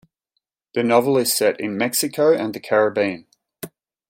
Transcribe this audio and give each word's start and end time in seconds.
The 0.73 0.81
novel 0.81 1.15
is 1.19 1.31
set 1.31 1.59
in 1.61 1.77
Mexico 1.77 2.35
and 2.35 2.55
the 2.55 2.59
Caribbean. 2.59 3.27